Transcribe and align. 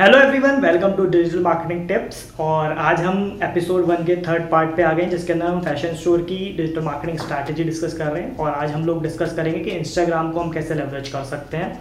Hello 0.00 0.18
everyone 0.18 0.60
welcome 0.60 0.92
to 0.92 1.04
digital 1.04 1.40
marketing 1.42 1.88
tips 1.88 2.18
और 2.40 2.72
आज 2.78 3.00
हम 3.00 3.38
एपिसोड 3.42 3.84
वन 3.84 4.04
के 4.06 4.16
थर्ड 4.22 4.42
पार्ट 4.50 4.76
पे 4.76 4.82
आ 4.82 4.92
गए 4.92 5.02
हैं, 5.02 5.10
जिसके 5.10 5.32
अंदर 5.32 5.46
हम 5.46 5.60
फ़ैशन 5.60 5.94
स्टोर 5.94 6.20
की 6.22 6.36
डिजिटल 6.56 6.82
मार्केटिंग 6.82 7.18
स्ट्रैटेजी 7.18 7.64
डिस्कस 7.64 7.96
कर 7.98 8.06
रहे 8.06 8.22
हैं 8.22 8.36
और 8.36 8.50
आज 8.50 8.70
हम 8.72 8.84
लोग 8.86 9.02
डिस्कस 9.02 9.34
करेंगे 9.36 9.58
कि 9.60 9.70
इंस्टाग्राम 9.70 10.30
को 10.32 10.40
हम 10.40 10.50
कैसे 10.50 10.74
लेवरेज 10.74 11.08
कर 11.08 11.24
सकते 11.24 11.56
हैं 11.56 11.80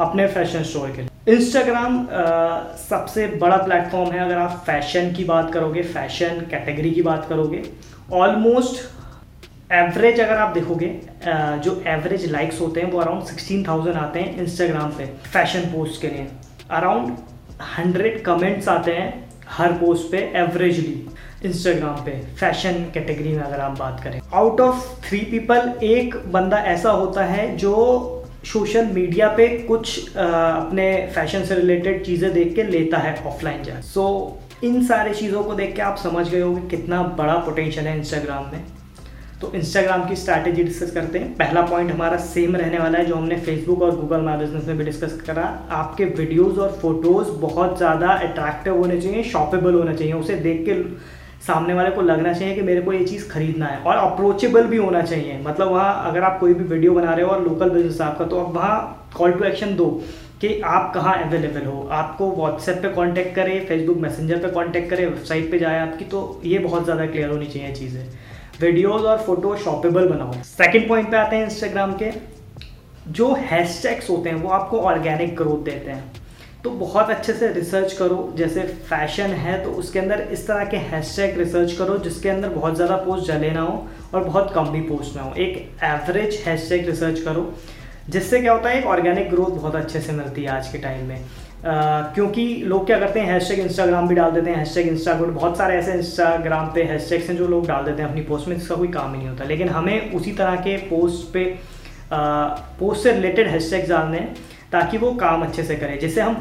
अपने 0.00 0.26
फ़ैशन 0.28 0.62
स्टोर 0.62 0.90
के 0.90 1.32
इंस्टाग्राम 1.32 2.06
सबसे 2.80 3.26
बड़ा 3.40 3.56
प्लेटफॉर्म 3.56 4.10
है 4.12 4.24
अगर 4.24 4.38
आप 4.38 4.62
फ़ैशन 4.66 5.12
की 5.12 5.24
बात 5.24 5.52
करोगे 5.54 5.82
फ़ैशन 5.94 6.46
कैटेगरी 6.50 6.90
की 6.90 7.02
बात 7.02 7.26
करोगे 7.28 7.62
ऑलमोस्ट 8.22 9.72
एवरेज 9.74 10.20
अगर 10.20 10.38
आप 10.38 10.54
देखोगे 10.54 10.94
जो 11.26 11.82
एवरेज 11.88 12.30
लाइक्स 12.32 12.60
होते 12.60 12.80
हैं 12.80 12.92
वो 12.92 13.00
अराउंड 13.00 13.22
सिक्सटीन 13.24 13.66
थाउज़ेंड 13.68 13.96
आते 13.96 14.20
हैं 14.20 14.40
इंस्टाग्राम 14.42 14.90
पे 14.90 15.12
फ़ैशन 15.32 15.72
पोस्ट 15.72 16.00
के 16.02 16.08
लिए। 16.08 16.26
अराउंड 16.70 17.16
हंड्रेड 17.76 18.22
कमेंट्स 18.24 18.68
आते 18.68 18.92
हैं 18.92 19.10
हर 19.48 19.72
पोस्ट 19.72 20.10
पे 20.12 20.18
एवरेजली 20.36 21.06
इंस्टाग्राम 21.44 22.04
पे 22.04 22.12
फ़ैशन 22.36 22.84
कैटेगरी 22.94 23.32
में 23.32 23.42
अगर 23.42 23.60
आप 23.60 23.78
बात 23.78 24.00
करें। 24.04 24.20
आउट 24.34 24.60
ऑफ़ 24.60 24.84
थ्री 25.04 25.18
पीपल 25.30 25.72
एक 25.84 26.16
बंदा 26.32 26.58
ऐसा 26.66 26.90
होता 26.90 27.24
है 27.24 27.56
जो 27.56 27.74
सोशल 28.44 28.86
मीडिया 28.86 29.28
पे 29.28 29.48
कुछ 29.58 30.16
आ, 30.16 30.24
अपने 30.24 30.86
फ़ैशन 31.14 31.44
से 31.44 31.54
रिलेटेड 31.54 32.04
चीज़ें 32.04 32.32
देख 32.32 32.54
के 32.54 32.62
लेता 32.62 32.98
है 32.98 33.14
ऑफलाइन 33.26 33.62
जा। 33.62 33.80
सो 33.80 34.04
so, 34.04 34.64
इन 34.64 34.84
सारी 34.86 35.14
चीज़ों 35.14 35.42
को 35.44 35.54
देख 35.54 35.74
के 35.76 35.82
आप 35.82 35.96
समझ 35.96 36.28
गए 36.28 36.40
हो 36.40 36.54
कि 36.54 36.68
कितना 36.68 37.02
बड़ा 37.18 37.34
पोटेंशियल 37.46 37.86
है 37.86 37.96
इंस्टाग्राम 37.98 38.50
में। 38.52 38.64
तो 39.42 39.50
इंस्टाग्राम 39.54 40.08
की 40.08 40.16
स्ट्रैटेजी 40.16 40.62
डिस्कस 40.64 40.90
करते 40.94 41.18
हैं। 41.18 41.32
पहला 41.36 41.62
पॉइंट 41.66 41.90
हमारा 41.90 42.16
सेम 42.24 42.56
रहने 42.56 42.78
वाला 42.78 42.98
है 42.98 43.04
जो 43.06 43.14
हमने 43.14 43.36
फेसबुक 43.38 43.82
और 43.82 43.96
गूगल 43.96 44.20
माई 44.22 44.36
बिज़नेस 44.38 44.66
में 44.66 44.76
भी 44.78 44.84
डिस्कस 44.84 45.20
करा। 45.26 45.46
आपके 45.72 46.04
वीडियोस 46.04 46.58
और 46.58 46.78
फ़ोटोज़ 46.82 47.30
बहुत 47.40 47.76
ज़्यादा 47.78 48.08
अट्रैक्टिव 48.20 48.78
होने 48.78 49.00
चाहिए 49.00 49.22
शॉपेबल 49.32 49.74
होना 49.74 49.94
चाहिए। 49.94 50.12
उसे 50.14 50.36
देख 50.40 50.64
के 50.68 50.80
सामने 51.42 51.74
वाले 51.74 51.90
को 51.90 52.02
लगना 52.02 52.32
चाहिए 52.32 52.54
कि 52.54 52.62
मेरे 52.62 52.80
को 52.82 52.92
ये 52.92 53.04
चीज़ 53.04 53.28
खरीदना 53.28 53.66
है 53.66 53.78
और 53.80 53.96
अप्रोचेबल 53.96 54.66
भी 54.66 54.76
होना 54.78 55.02
चाहिए। 55.02 55.38
मतलब 55.44 55.70
वहाँ 55.70 56.10
अगर 56.10 56.22
आप 56.24 56.38
कोई 56.40 56.54
भी 56.54 56.64
वीडियो 56.66 56.92
बना 56.94 57.14
रहे 57.14 57.24
हो 57.24 57.30
और 57.30 57.44
लोकल 57.44 57.70
बिज़नेस 57.70 58.00
आपका 58.00 58.24
तो 58.24 58.40
आप 58.40 58.54
वहाँ 58.54 59.08
कॉल 59.16 59.32
टू 59.32 59.44
एक्शन 59.44 59.74
दो 59.76 59.90
कि 60.40 60.60
आप 60.66 60.92
कहाँ 60.94 61.14
अवेलेबल 61.22 61.66
हो। 61.66 61.88
आपको 61.92 62.30
व्हाट्सएप 62.36 62.76
पे 62.82 62.88
कांटेक्ट 62.94 63.34
करे 63.34 63.58
फेसबुक 63.68 63.96
मैसेंजर 63.98 64.38
पे 64.38 64.48
कांटेक्ट 64.52 64.90
करें 64.90 65.04
वेबसाइट 65.06 65.50
पे 65.50 65.58
जाए 65.58 65.78
आपकी 65.80 66.04
तो 66.06 66.40
ये 66.44 66.58
बहुत 66.60 66.84
ज़्यादा 66.84 67.06
क्लियर 67.06 67.30
होनी 67.30 67.46
चाहिए 67.46 67.74
चीज़ें। 67.74 68.21
वीडियोज़ 68.62 69.04
और 69.04 69.18
फ़ोटो 69.18 69.54
शॉपेबल 69.58 70.08
बनाओ। 70.08 70.32
सेकेंड 70.46 70.88
पॉइंट 70.88 71.10
पे 71.10 71.16
आते 71.16 71.36
हैं 71.36 71.44
इंस्टाग्राम 71.44 71.92
के। 72.02 72.10
जो 73.10 73.32
हैशटैग्स 73.42 74.10
होते 74.10 74.30
हैं, 74.30 74.36
वो 74.36 74.50
आपको 74.50 74.80
ऑर्गेनिक 74.80 75.34
ग्रोथ 75.36 75.64
देते 75.64 75.90
हैं। 75.90 76.12
तो 76.64 76.70
बहुत 76.72 77.10
अच्छे 77.10 77.32
से 77.32 77.48
रिसर्च 77.52 77.92
करो। 77.92 78.32
जैसे 78.36 78.62
फ़ैशन 78.88 79.30
है 79.36 79.62
तो 79.64 79.70
उसके 79.72 79.98
अंदर 79.98 80.20
इस 80.32 80.46
तरह 80.46 80.64
के 80.64 80.76
हैशटैग 80.76 81.38
रिसर्च 81.38 81.72
करो, 81.72 81.96
जिसके 81.98 82.28
अंदर 82.28 82.48
बहुत 82.50 82.76
ज़्यादा 82.76 82.96
पोस्ट 82.98 83.26
जले 83.26 83.50
ना 83.50 83.62
हो 83.62 83.86
और 84.14 84.24
बहुत 84.24 84.52
कम 84.54 84.68
भी 84.68 84.80
पोस्ट 84.88 85.16
ना 85.16 85.22
हो। 85.22 85.34
एक 85.36 85.56
एवरेज 85.84 86.42
हैशटैग 86.46 86.86
रिसर्च 86.88 87.20
करो, 87.20 87.52
जिससे 88.08 88.40
क्या 88.40 88.52
होता 88.52 88.68
है, 88.68 88.78
एक 88.78 88.86
ऑर्गेनिक 88.86 89.30
ग्रोथ 89.30 89.50
बहुत 89.52 89.76
अच्छे 89.76 90.00
से 90.00 90.12
मिलती 90.12 90.42
है 90.42 90.50
आज 90.50 90.68
के 90.68 90.78
टाइम 90.78 91.06
में। 91.06 91.24
क्योंकि 91.64 92.44
लोग 92.66 92.86
क्या 92.86 92.98
करते 92.98 93.20
हैं 93.20 93.32
हैशटैग 93.32 93.58
इंस्टाग्राम 93.60 94.08
भी 94.08 94.14
डाल 94.14 94.30
देते 94.30 94.50
हैं 94.50 94.56
हैशटैग 94.58 94.88
इंस्टाग्राम 94.88 95.34
बहुत 95.34 95.56
सारे 95.58 95.74
ऐसे 95.76 95.92
इंस्टाग्राम 95.94 96.72
पे 96.74 96.82
हैशटैग्स 96.84 97.28
हैं 97.28 97.36
जो 97.36 97.46
लोग 97.48 97.66
डाल 97.66 97.84
देते 97.84 98.02
हैं, 98.02 98.08
अपनी 98.08 98.22
पोस्ट 98.22 98.48
में 98.48 98.56
इसका 98.56 98.74
कोई 98.76 98.88
काम 98.90 99.12
ही 99.12 99.18
नहीं 99.18 99.28
होता। 99.28 99.44
लेकिन 99.44 99.68
हमें 99.70 100.12
उसी 100.14 100.32
तरह 100.32 100.56
के 100.62 100.76
पोस्ट 100.88 101.32
पे 101.32 101.44
पोस्ट 102.12 103.02
से 103.02 103.12
रिलेटेड 103.12 103.46
हैश 103.46 103.62
हैशटैग्स 103.62 103.88
डालने 103.88 104.18
हैं, 104.18 104.34
ताकि 104.72 104.98
वो 104.98 105.12
काम 105.14 105.42
अच्छे 105.42 105.62
से 105.64 105.76
करें, 105.76 105.98
जिससे 105.98 106.20
हम 106.20 106.34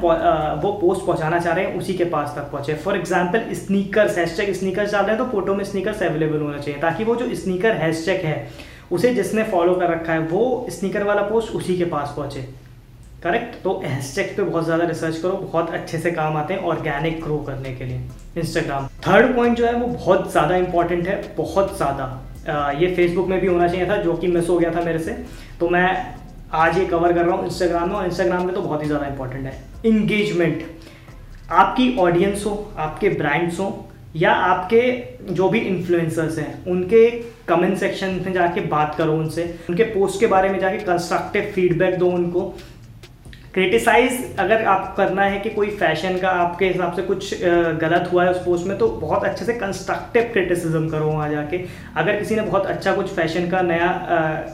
वो 0.64 0.72
पोस्ट 0.82 1.06
पहुंचाना 1.06 1.40
चाह 1.40 1.54
रहे 1.54 1.66
हैं, 1.66 1.78
उसी 1.78 1.94
के 1.94 2.06
पास 2.08 2.34
तक 2.36 2.50
पहुँचे। 2.52 2.74
For 2.76 2.98
example 2.98 3.54
sneakers 3.56 4.18
hashtag 4.18 4.54
sneakers 4.56 4.92
डाल 4.92 5.06
रहे 5.06 5.16
हैं 5.16 5.24
तो 5.26 5.32
फ़ोटो 5.32 5.56
में 5.56 5.64
स्नीकर्स 5.64 6.04
अवेलेबल 6.04 6.40
होना 6.40 6.58
चाहिए, 6.58 6.80
ताकि 6.82 7.04
वो 7.04 7.16
जो 7.16 7.34
स्नीकर 7.36 7.76
हैशटैग 7.76 8.26
है, 8.26 8.48
उसे 8.92 9.14
जिसने 9.16 9.44
फॉलो 9.52 9.76
कर 9.76 9.90
रखा 9.90 10.14
है, 10.14 10.20
वो 10.20 10.66
स्नीकर 10.70 11.04
वाला 11.04 11.22
पोस्ट 11.30 11.56
उसी 11.56 11.78
के 11.78 11.86
पास 11.88 12.14
पहुँचे। 12.18 12.46
करेक्ट 13.24 13.56
तो 13.64 13.72
हैशटैग 13.84 14.36
पे 14.38 14.44
बहुत 14.44 14.64
ज़्यादा 14.66 14.84
रिसर्च 14.86 15.18
करो, 15.18 15.32
बहुत 15.32 15.70
अच्छे 15.72 15.98
से 16.00 16.12
काम 16.12 16.38
आते 16.38 16.54
हैं 16.54 16.62
ऑर्गेनिक 16.64 17.22
ग्रो 17.24 17.38
करने 17.48 17.74
के 17.76 17.86
लिए 17.86 18.02
इंस्टाग्राम 18.38 18.88
थर्ड 19.08 19.36
पॉइंट 19.36 19.58
जो 19.58 19.66
है, 19.66 19.74
वो 19.74 19.88
बहुत 19.88 20.32
ज़्यादा 20.32 20.56
इंपॉर्टेंट 20.58 21.08
है, 21.08 21.22
बहुत 21.38 21.76
ज़्यादा। 21.78 22.74
ये 22.80 22.94
फेसबुक 22.96 23.28
में 23.28 23.40
भी 23.42 23.48
होना 23.48 23.68
चाहिए 23.68 23.90
था, 23.90 23.98
जो 23.98 24.14
कि 24.14 24.28
मिस 24.28 24.50
हो 24.50 24.58
गया 24.60 24.72
था 24.76 24.82
मेरे 24.82 25.00
से। 25.00 25.12
तो 25.60 25.70
मैं 25.70 26.16
आज 26.54 26.78
ये 26.78 26.86
कवर 26.86 27.14
कर 27.14 27.26
रहा 27.26 27.36
हूँ 27.36 27.46
इंस्टाग्राम 27.46 27.90
में, 27.90 27.96
और 27.96 28.06
इंस्टाग्राम 28.06 28.46
में 28.46 28.54
तो 28.56 28.62
बहुत 28.62 28.82
ही 28.82 28.88
ज़्यादा 28.88 29.08
इंपॉर्टेंट 29.08 29.46
है। 29.46 29.54
इंगेजमेंट 29.86 30.64
आपकी 31.52 31.96
ऑडियंस 32.00 32.46
हो, 32.46 32.72
आपके 32.78 33.10
ब्रांड्स 33.12 33.60
हो, 33.60 33.88
या 34.16 34.32
आपके 34.32 35.34
जो 35.34 35.50
भी 35.50 35.60
इन्फ्लुएंसर्स 35.60 36.38
हैं, 36.38 36.66
उनके 36.68 37.10
कमेंट 37.48 37.78
सेक्शन 37.78 38.20
में 38.26 38.34
जाके 38.34 38.62
बात 38.68 38.96
करो 38.96 39.14
उनसे। 39.14 39.44
उनके 39.70 39.84
पोस्ट 39.94 40.20
के 40.20 40.28
बारे 40.28 40.50
में 40.50 40.60
जाके 40.60 40.78
कंस्ट्रक्टिव 40.80 41.52
फीडबैक 41.56 41.98
दो 42.00 42.10
उनको। 42.12 42.54
क्रिटिसाइज 43.54 44.38
अगर 44.40 44.64
आप 44.66 44.94
करना 44.98 45.24
है 45.24 45.40
कि 45.40 45.50
कोई 45.50 45.70
फ़ैशन 45.70 46.18
का 46.18 46.30
आपके 46.42 46.66
हिसाब 46.66 46.94
से 46.96 47.02
कुछ 47.02 47.34
गलत 47.82 48.10
हुआ 48.12 48.24
है 48.24 48.32
उस 48.32 48.38
पोस्ट 48.38 48.68
में 48.68 48.78
तो 48.78 48.88
बहुत 49.02 49.24
अच्छे 49.24 49.46
से 49.46 49.54
कंस्ट्रक्टिव 49.54 50.30
क्रिटिसिज्म 50.34 50.90
करो 50.90 51.08
वहाँ 51.08 51.30
जाके। 51.30 51.58
अगर 51.98 52.20
किसी 52.20 52.36
ने 52.36 52.42
बहुत 52.42 52.66
अच्छा 52.66 52.94
कुछ 52.96 53.14
फ़ैशन 53.16 53.50
का 53.50 53.62
नया 53.62 53.90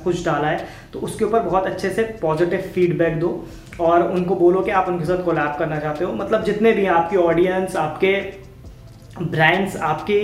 कुछ 0.03 0.25
डाला 0.25 0.47
है 0.47 0.65
तो 0.93 0.99
उसके 0.99 1.25
ऊपर 1.25 1.39
बहुत 1.39 1.67
अच्छे 1.67 1.89
से 1.89 2.03
पॉजिटिव 2.21 2.71
फीडबैक 2.75 3.19
दो 3.19 3.31
और 3.79 4.11
उनको 4.11 4.35
बोलो 4.35 4.61
कि 4.61 4.71
आप 4.71 4.87
उनके 4.87 5.05
साथ 5.05 5.23
कोलैब 5.25 5.55
करना 5.59 5.79
चाहते 5.79 6.05
हो। 6.05 6.13
मतलब 6.13 6.43
जितने 6.43 6.71
भी 6.71 6.85
आपकी 6.87 7.17
ऑडियंस 7.19 7.75
आपके 7.75 8.13
ब्रांड्स 9.21 9.75
आपके 9.77 10.19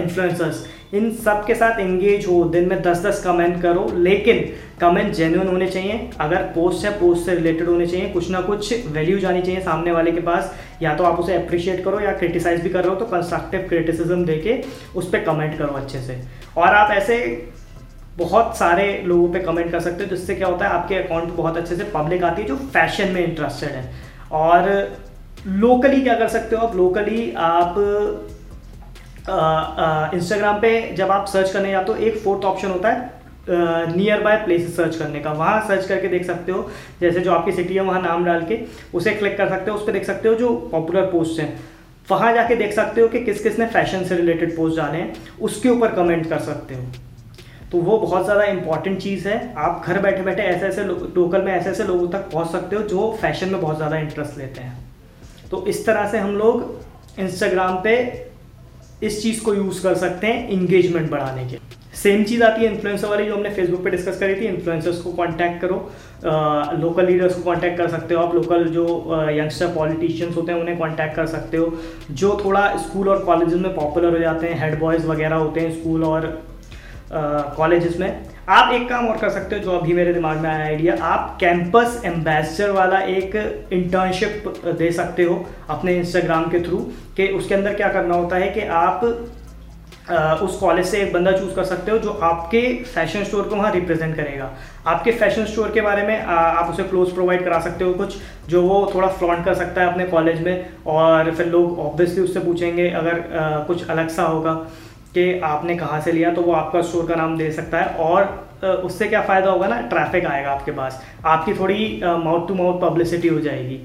इन्फ्लुएंसर्स 0.00 0.66
इन 0.94 1.10
सब 1.14 1.44
के 1.46 1.54
साथ 1.54 1.78
एंगेज 1.80 2.26
हो, 2.26 2.42
दिन 2.44 2.68
में 2.68 2.82
दस 2.82 3.02
दस 3.02 3.22
कमेंट 3.24 3.60
करो, 3.62 3.86
लेकिन 3.94 4.44
कमेंट 4.80 5.12
जेन्यून 5.14 5.48
होने 5.48 5.66
चाहिए। 5.68 6.08
अगर 6.20 6.42
पोस्ट 6.54 6.84
है 6.84 6.90
पोस्ट 7.00 7.26
से 7.26 7.34
रिलेटेड 7.34 7.68
होने 7.68 7.86
चाहिए, 7.86 8.08
कुछ 8.08 8.30
ना 8.30 8.40
कुछ 8.40 8.86
वैल्यू 8.86 9.18
जानी 9.18 9.42
चाहिए 9.42 9.60
सामने 9.60 9.92
वाले 9.92 10.12
के 10.12 10.20
पास। 10.20 10.54
या 10.82 10.94
तो 10.94 11.04
आप 11.04 11.18
उसे 11.20 11.34
अप्रिशिएट 11.34 11.84
करो 11.84 12.00
या 12.00 12.12
क्रिटिसाइज 12.12 12.60
भी 12.60 12.68
कर 12.68 12.84
रहे 12.84 12.88
हो 12.88 12.96
तो 12.96 13.06
कंस्ट्रक्टिव 13.06 13.66
क्रिटिसिज्म 13.68 14.24
देके 14.24 14.60
उस 14.96 15.10
पर 15.10 15.24
कमेंट 15.24 15.58
करो 15.58 15.74
अच्छे 15.74 16.00
से। 16.00 16.20
और 16.56 16.74
आप 16.74 16.90
ऐसे 16.90 17.16
बहुत 18.18 18.56
सारे 18.56 18.86
लोगों 19.06 19.28
पे 19.28 19.38
कमेंट 19.40 19.70
कर 19.72 19.80
सकते 19.80 20.04
हो, 20.04 20.10
जिससे 20.10 20.34
क्या 20.34 20.48
होता 20.48 20.66
है, 20.66 20.72
आपके 20.72 20.94
अकाउंट 20.94 21.32
बहुत 21.32 21.56
अच्छे 21.56 21.76
से 21.76 21.84
पब्लिक 21.94 22.24
आती 22.24 22.42
है, 22.42 22.48
जो 22.48 22.56
फ़ैशन 22.56 23.08
में 23.08 23.24
इंटरेस्टेड 23.24 23.70
है। 23.70 23.90
और 24.32 24.68
लोकली 25.46 26.00
क्या 26.00 26.14
कर 26.14 26.28
सकते 26.28 26.56
हो 26.56 26.66
आप? 26.66 26.76
लोकली 26.76 27.32
आप 27.36 27.74
इंस्टाग्राम 29.26 30.60
पे 30.60 30.70
जब 30.96 31.10
आप 31.10 31.26
सर्च 31.26 31.52
करने 31.52 31.70
जाते 31.70 31.92
हो 31.92 31.98
एक 31.98 32.16
फोर्थ 32.18 32.44
ऑप्शन 32.44 32.70
होता 32.70 32.88
है 32.88 33.12
नियर 33.88 34.20
बाय 34.22 34.36
प्लेसेस 34.44 34.76
सर्च 34.76 34.96
करने 34.96 35.20
का। 35.20 35.32
वहाँ 35.32 35.60
सर्च 35.68 35.86
करके 35.86 36.08
देख 36.08 36.24
सकते 36.26 36.52
हो, 36.52 36.70
जैसे 37.00 37.20
जो 37.20 37.32
आपकी 37.32 37.52
सिटी 37.52 37.74
है, 37.74 37.80
वहाँ 37.80 38.00
नाम 38.02 38.24
डाल 38.24 38.44
के 38.46 38.58
उसे 38.94 39.12
क्लिक 39.12 39.36
कर 39.36 39.48
सकते 39.48 39.70
हो, 39.70 39.76
उस 39.76 39.86
पर 39.86 39.92
देख 39.92 40.04
सकते 40.04 40.28
हो 40.28 40.34
जो 40.34 40.54
पॉपुलर 40.72 41.06
पोस्ट 41.12 41.40
हैं। 41.40 41.58
वहाँ 42.08 42.32
जाके 42.34 42.56
देख 42.56 42.72
सकते 42.72 43.00
हो 43.00 43.08
कि 43.08 43.24
किस 43.24 43.42
किस 43.42 43.58
ने 43.58 43.66
फ़ैशन 43.68 44.04
से 44.04 44.16
रिलेटेड 44.16 44.56
पोस्ट 44.56 44.76
डाले 44.76 44.98
हैं, 44.98 45.12
उसके 45.40 45.68
ऊपर 45.68 45.94
कमेंट 45.94 46.28
कर 46.28 46.38
सकते 46.40 46.74
हो। 46.74 46.82
तो 47.72 47.78
वो 47.80 47.98
बहुत 47.98 48.24
ज़्यादा 48.24 48.44
इंपॉर्टेंट 48.44 49.00
चीज़ 49.00 49.28
है। 49.28 49.54
आप 49.58 49.84
घर 49.86 49.98
बैठे 50.00 50.22
बैठे 50.22 50.42
ऐसे 50.44 50.66
ऐसे 50.66 50.84
लोकल 50.84 51.42
में 51.42 51.52
ऐसे 51.52 51.70
ऐसे 51.70 51.84
लोगों 51.84 52.08
तक 52.08 52.28
पहुँच 52.32 52.50
सकते 52.50 52.76
हो 52.76 52.82
जो 52.84 53.10
फ़ैशन 53.20 53.48
में 53.48 53.60
बहुत 53.60 53.76
ज़्यादा 53.76 53.96
इंटरेस्ट 53.98 54.38
लेते 54.38 54.60
हैं। 54.60 54.76
तो 55.50 55.64
इस 55.66 55.84
तरह 55.86 56.08
से 56.08 56.18
हम 56.18 56.36
लोग 56.36 57.20
इंस्टाग्राम 57.20 57.76
पे 57.84 57.96
इस 59.06 59.22
चीज़ 59.22 59.42
को 59.44 59.54
यूज़ 59.54 59.82
कर 59.82 59.94
सकते 59.98 60.26
हैं 60.26 60.48
इंगेजमेंट 60.50 61.10
बढ़ाने 61.10 61.44
के 61.46 61.58
सेम 61.96 62.22
चीज़ 62.24 62.42
आती 62.42 62.64
है 62.64 62.70
इन्फ्लुएंसर 62.72 63.08
वाली 63.08 63.24
जो 63.26 63.34
हमने 63.34 63.50
फेसबुक 63.50 63.82
पे 63.84 63.90
डिस्कस 63.90 64.18
करी 64.20 64.34
थी 64.34 64.46
इन्फ्लुएंसर्स 64.46 65.00
को 65.00 65.12
कांटेक्ट 65.12 65.60
करो 65.60 65.76
लोकल 66.78 67.06
लीडर्स 67.06 67.34
को 67.34 67.42
कांटेक्ट 67.42 67.78
कर 67.78 67.88
सकते 67.88 68.14
हो, 68.14 68.20
आप 68.20 68.34
लोकल 68.34 68.64
जो 68.74 68.86
यंगस्टर 69.30 69.68
पॉलिटिशियंस 69.74 70.36
होते 70.36 70.52
हैं, 70.52 70.60
उन्हें 70.60 70.78
कांटेक्ट 70.78 71.16
कर 71.16 71.26
सकते 71.26 71.56
हो, 71.56 71.72
जो 72.10 72.38
थोड़ा 72.44 72.66
स्कूल 72.76 73.08
और 73.08 73.24
कॉलेज 73.24 73.54
में 73.54 73.74
पॉपुलर 73.74 74.12
हो 74.12 74.18
जाते 74.18 74.46
हैं 74.46 74.60
हेड 74.60 74.78
बॉयज़ 74.80 75.06
वगैरह 75.06 75.36
होते 75.36 75.60
हैं 75.60 75.72
स्कूल 75.80 76.04
और 76.04 76.26
कॉलेज 77.12 77.96
में 78.00 78.10
आप 78.48 78.72
एक 78.72 78.88
काम 78.88 79.06
और 79.08 79.16
कर 79.18 79.30
सकते 79.30 79.56
हो 79.56 79.62
जो 79.62 79.70
अभी 79.70 79.92
मेरे 79.94 80.12
दिमाग 80.14 80.38
में 80.38 80.48
आया 80.50 80.64
आइडिया। 80.64 80.96
आप 81.02 81.36
कैंपस 81.40 82.00
एम्बेसडर 82.06 82.70
वाला 82.70 82.98
एक 83.00 83.36
इंटर्नशिप 83.72 84.52
दे 84.78 84.90
सकते 84.92 85.22
हो 85.22 85.44
अपने 85.70 85.94
इंस्टाग्राम 85.98 86.44
के 86.50 86.60
थ्रू 86.64 86.78
कि 87.16 87.28
उसके 87.28 87.54
अंदर 87.54 87.74
क्या 87.74 87.88
करना 87.88 88.14
होता 88.14 88.36
है 88.36 88.48
कि 88.48 88.66
आप 88.74 89.04
उस 90.42 90.58
कॉलेज 90.60 90.86
से 90.86 91.00
एक 91.02 91.12
बंदा 91.12 91.32
चूज़ 91.32 91.54
कर 91.56 91.64
सकते 91.64 91.90
हो 91.90 91.98
जो 91.98 92.10
आपके 92.22 92.62
फ़ैशन 92.84 93.24
स्टोर 93.24 93.48
को 93.48 93.56
वहाँ 93.56 93.72
रिप्रेजेंट 93.72 94.14
करेगा। 94.16 94.52
आपके 94.86 95.12
फ़ैशन 95.12 95.44
स्टोर 95.46 95.70
के 95.72 95.80
बारे 95.80 96.06
में 96.06 96.20
आप 96.20 96.70
उसे 96.70 96.82
क्लोज 96.84 97.12
प्रोवाइड 97.14 97.44
करा 97.44 97.60
सकते 97.60 97.84
हो 97.84 97.92
कुछ, 97.94 98.16
जो 98.48 98.62
वो 98.62 98.90
थोड़ा 98.94 99.08
फ्लॉन्ट 99.10 99.44
कर 99.44 99.54
सकता 99.54 99.80
है 99.80 99.92
अपने 99.92 100.04
कॉलेज 100.06 100.40
में 100.42 100.66
और 100.86 101.30
फिर 101.30 101.46
लोग 101.48 101.78
ऑब्वियसली 101.80 102.22
उससे 102.22 102.40
पूछेंगे 102.40 102.90
अगर 102.92 103.24
कुछ 103.66 103.88
अलग 103.88 104.08
सा 104.10 104.22
होगा। 104.24 104.52
कि 105.14 105.38
आपने 105.44 105.76
कहाँ 105.76 106.00
से 106.00 106.12
लिया 106.12 106.32
तो 106.34 106.42
वो 106.42 106.52
आपका 106.52 106.80
स्टोर 106.82 107.06
का 107.08 107.14
नाम 107.14 107.36
दे 107.38 107.50
सकता 107.52 107.78
है 107.78 107.96
और 108.04 108.42
उससे 108.84 109.06
क्या 109.08 109.20
फ़ायदा 109.22 109.50
होगा 109.50 109.66
ना? 109.68 109.80
ट्रैफ़िक 109.82 110.26
आएगा 110.26 110.50
आपके 110.50 110.72
पास। 110.72 111.02
आपकी 111.26 111.54
थोड़ी 111.54 112.00
माउथ 112.04 112.46
टू 112.48 112.54
माउथ 112.54 112.80
पब्लिसिटी 112.80 113.28
हो 113.28 113.40
जाएगी। 113.40 113.80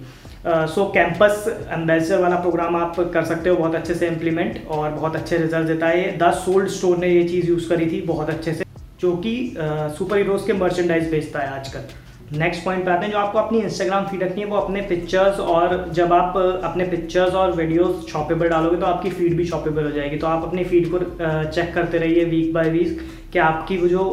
सो 0.45 0.85
कैंपस 0.91 1.45
एम्बेसडर 1.73 2.21
वाला 2.21 2.35
प्रोग्राम 2.37 2.75
आप 2.75 2.99
कर 3.13 3.23
सकते 3.25 3.49
हो, 3.49 3.55
बहुत 3.55 3.75
अच्छे 3.75 3.93
से 3.93 4.07
इम्प्लीमेंट 4.07 4.67
और 4.67 4.89
बहुत 4.91 5.15
अच्छे 5.15 5.37
रिज़ल्ट 5.37 5.67
देता 5.67 5.87
है 5.87 6.01
ये। 6.01 6.17
द 6.21 6.31
सोल्ड 6.35 6.69
स्टोर 6.69 6.97
ने 6.97 7.07
ये 7.07 7.23
चीज़ 7.29 7.47
यूज़ 7.47 7.69
करी 7.69 7.89
थी, 7.91 8.01
बहुत 8.03 8.29
अच्छे 8.29 8.53
से, 8.53 8.65
जो 8.99 9.15
कि 9.17 9.55
सुपर 9.97 10.17
हीरोज़ 10.17 10.47
के 10.47 10.53
मर्चेंडाइज 10.55 11.11
बेचता 11.11 11.39
है 11.39 11.59
आजकल। 11.59 11.83
नेक्स्ट 12.31 12.63
पॉइंट 12.65 12.83
पे 12.85 12.91
आते 12.91 13.05
हैं, 13.05 13.11
जो 13.11 13.17
आपको 13.17 13.39
अपनी 13.39 13.59
इंस्टाग्राम 13.59 14.05
फ़ीड 14.07 14.23
रखनी 14.23 14.41
है, 14.41 14.47
वो 14.47 14.57
अपने 14.57 14.81
पिक्चर्स 14.89 15.39
और 15.41 15.87
जब 15.93 16.13
आप 16.13 16.37
अपने 16.37 16.85
पिक्चर्स 16.87 17.33
और 17.35 17.51
वीडियोस 17.53 18.05
शॉपेबल 18.09 18.49
डालोगे 18.49 18.77
तो 18.77 18.85
आपकी 18.85 19.09
फ़ीड 19.11 19.37
भी 19.37 19.45
शॉपेबल 19.45 19.83
हो 19.83 19.91
जाएगी। 19.91 20.17
तो 20.17 20.27
आप 20.27 20.43
अपनी 20.43 20.63
फ़ीड 20.63 20.89
को 20.91 20.99
चेक 21.45 21.73
करते 21.73 21.97
रहिए 21.97 22.25
वीक 22.25 22.53
बाय 22.53 22.69
वीक 22.69 22.99
कि 23.33 23.39
आपकी 23.39 23.77
वो 23.77 23.87
जो 23.87 24.03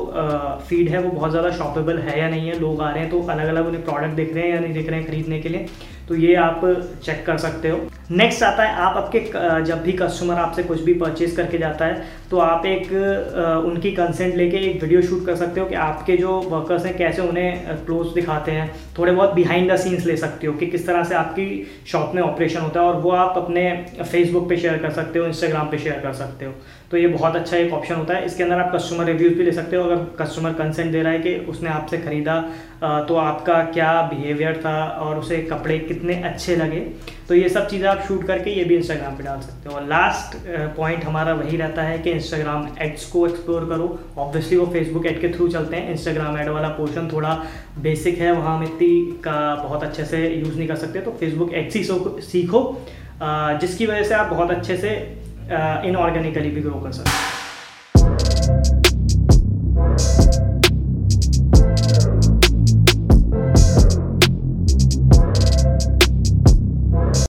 फ़ीड 0.68 0.88
है, 0.88 1.02
वो 1.02 1.10
बहुत 1.10 1.30
ज़्यादा 1.30 1.50
शॉपेबल 1.52 1.98
है 1.98 2.18
या 2.20 2.28
नहीं 2.28 2.48
है, 2.48 2.58
लोग 2.60 2.80
आ 2.82 2.90
रहे 2.90 3.02
हैं 3.02 3.10
तो 3.10 3.22
अलग 3.24 3.48
अलग 3.48 3.66
उन्हें 3.66 3.84
प्रोडक्ट 3.84 4.14
दिख 4.16 4.34
रहे 4.34 4.44
हैं 4.44 4.54
या 4.54 4.60
नहीं 4.60 4.74
दिख 4.74 4.88
रहे 4.88 5.00
हैं 5.00 5.08
खरीदने 5.08 5.40
के 5.40 5.48
लिए। 5.48 5.66
तो 6.08 6.14
ये 6.14 6.34
आप 6.36 6.60
चेक 7.04 7.24
कर 7.26 7.36
सकते 7.38 7.68
हो। 7.68 7.78
नेक्स्ट 8.10 8.42
आता 8.42 8.62
है, 8.62 8.74
आप 8.74 8.96
आपके 8.96 9.20
जब 9.64 9.82
भी 9.82 9.92
कस्टमर 9.92 10.34
आपसे 10.36 10.62
कुछ 10.62 10.80
भी 10.80 10.92
परचेज 10.94 11.34
करके 11.36 11.58
जाता 11.58 11.84
है 11.84 12.04
तो 12.30 12.38
आप 12.40 12.66
एक 12.66 12.92
उनकी 13.66 13.90
कंसेंट 13.92 14.34
लेके 14.36 14.56
एक 14.58 14.82
वीडियो 14.82 15.00
शूट 15.02 15.24
कर 15.26 15.34
सकते 15.36 15.60
हो 15.60 15.66
कि 15.66 15.74
आपके 15.76 16.16
जो 16.16 16.30
वर्कर्स 16.42 16.84
हैं, 16.86 16.96
कैसे 16.96 17.22
उन्हें 17.22 17.84
क्लोज 17.84 18.12
दिखाते 18.14 18.52
हैं। 18.52 18.70
थोड़े 18.98 19.12
बहुत 19.12 19.34
बिहाइंड 19.34 19.70
द 19.72 19.76
सीन्स 19.78 20.06
ले 20.06 20.16
सकते 20.16 20.46
हो 20.46 20.52
कि 20.54 20.66
किस 20.66 20.86
तरह 20.86 21.04
से 21.04 21.14
आपकी 21.14 21.46
शॉप 21.86 22.12
में 22.14 22.22
ऑपरेशन 22.22 22.60
होता 22.60 22.80
है 22.80 22.86
और 22.86 23.00
वो 23.00 23.10
आप 23.12 23.34
अपने 23.36 23.70
फेसबुक 24.02 24.48
पे 24.48 24.56
शेयर 24.56 24.78
कर 24.78 24.90
सकते 24.92 25.18
हो 25.18 25.26
इंस्टाग्राम 25.26 25.68
पे 25.70 25.78
शेयर 25.78 26.00
कर 26.00 26.12
सकते 26.14 26.44
हो। 26.44 26.52
तो 26.90 26.96
ये 26.96 27.06
बहुत 27.08 27.36
अच्छा 27.36 27.56
एक 27.56 27.72
ऑप्शन 27.72 27.94
होता 27.94 28.14
है। 28.14 28.24
इसके 28.26 28.42
अंदर 28.42 28.60
आप 28.60 28.74
कस्टमर 28.74 29.04
रिव्यूज़ 29.04 29.34
भी 29.34 29.44
ले 29.44 29.52
सकते 29.52 29.76
हो। 29.76 29.82
अगर 29.84 30.04
कस्टमर 30.18 30.52
कंसेंट 30.54 30.92
दे 30.92 31.02
रहा 31.02 31.12
है 31.12 31.18
कि 31.18 31.34
उसने 31.48 31.70
आपसे 31.70 31.98
ख़रीदा 31.98 32.40
तो 33.08 33.14
आपका 33.16 33.62
क्या 33.72 34.00
बिहेवियर 34.04 34.60
था 34.64 34.76
और 35.00 35.18
उसे 35.18 35.36
कपड़े 35.42 35.78
कितने 35.96 36.14
अच्छे 36.24 36.56
लगे। 36.56 36.80
तो 37.28 37.34
ये 37.34 37.48
सब 37.48 37.68
चीज़ें 37.68 37.88
आप 37.88 38.02
शूट 38.08 38.26
करके 38.26 38.50
ये 38.50 38.64
भी 38.64 38.76
इंस्टाग्राम 38.76 39.16
पे 39.16 39.24
डाल 39.24 39.40
सकते 39.40 39.68
हो। 39.68 39.74
और 39.74 39.86
लास्ट 39.88 40.36
पॉइंट 40.76 41.04
हमारा 41.04 41.34
वही 41.34 41.56
रहता 41.56 41.82
है 41.82 41.98
कि 41.98 42.10
इंस्टाग्राम 42.10 42.66
एड्स 42.80 43.06
को 43.06 43.26
एक्सप्लोर 43.26 43.64
करो। 43.68 43.88
ऑब्वियसली 44.18 44.56
वो 44.56 44.66
फेसबुक 44.72 45.06
एड 45.06 45.20
के 45.20 45.28
थ्रू 45.28 45.48
चलते 45.48 45.76
हैं। 45.76 45.90
इंस्टाग्राम 45.90 46.38
एड 46.38 46.48
वाला 46.48 46.68
पोर्शन 46.74 47.08
थोड़ा 47.12 47.34
बेसिक 47.78 48.18
है। 48.18 48.32
वहाँ 48.32 48.56
हम 48.56 48.64
इतनी 48.64 49.00
का 49.24 49.54
बहुत 49.54 49.82
अच्छे 49.82 50.04
से 50.04 50.26
यूज़ 50.28 50.56
नहीं 50.58 50.68
कर 50.68 50.76
सकते। 50.76 51.00
तो 51.00 51.16
फेसबुक 51.20 51.54
एड्स 51.54 51.76
ही 51.76 51.84
सीखो। 52.24 52.62
जिसकी 53.22 53.86
वजह 53.86 54.02
से 54.02 54.14
आप 54.14 54.30
बहुत 54.30 54.50
अच्छे 54.50 54.76
से 54.76 54.90
इनऑर्गेनिकली 55.88 56.50
भी 56.50 56.60
ग्रो 56.60 56.80
कर 56.80 56.92
सकते 56.92 57.10
हैं। 57.10 57.45